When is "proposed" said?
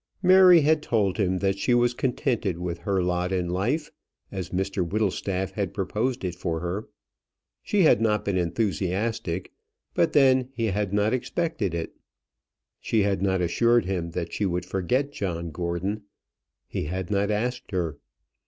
5.75-6.25